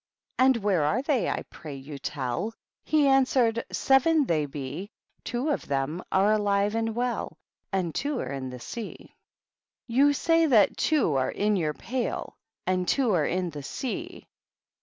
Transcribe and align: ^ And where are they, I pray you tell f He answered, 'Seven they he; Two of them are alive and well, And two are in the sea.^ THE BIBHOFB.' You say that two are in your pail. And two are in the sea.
^ 0.39 0.43
And 0.43 0.57
where 0.57 0.83
are 0.83 1.03
they, 1.03 1.29
I 1.29 1.43
pray 1.51 1.75
you 1.75 1.99
tell 1.99 2.47
f 2.47 2.53
He 2.85 3.07
answered, 3.07 3.63
'Seven 3.71 4.25
they 4.25 4.47
he; 4.51 4.89
Two 5.23 5.49
of 5.49 5.67
them 5.67 6.01
are 6.11 6.33
alive 6.33 6.73
and 6.73 6.95
well, 6.95 7.37
And 7.71 7.93
two 7.93 8.17
are 8.19 8.31
in 8.31 8.49
the 8.49 8.59
sea.^ 8.59 8.97
THE 8.97 9.03
BIBHOFB.' 9.03 9.13
You 9.97 10.13
say 10.13 10.45
that 10.47 10.75
two 10.77 11.13
are 11.17 11.29
in 11.29 11.55
your 11.55 11.75
pail. 11.75 12.35
And 12.65 12.87
two 12.87 13.13
are 13.13 13.27
in 13.27 13.51
the 13.51 13.61
sea. 13.61 14.27